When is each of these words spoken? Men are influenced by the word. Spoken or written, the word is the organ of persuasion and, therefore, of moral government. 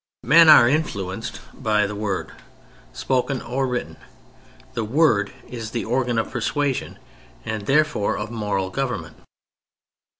Men 0.23 0.49
are 0.49 0.67
influenced 0.67 1.41
by 1.53 1.85
the 1.85 1.93
word. 1.93 2.31
Spoken 2.91 3.39
or 3.39 3.67
written, 3.67 3.97
the 4.73 4.83
word 4.83 5.31
is 5.47 5.69
the 5.69 5.85
organ 5.85 6.17
of 6.17 6.31
persuasion 6.31 6.97
and, 7.45 7.67
therefore, 7.67 8.17
of 8.17 8.31
moral 8.31 8.71
government. 8.71 9.15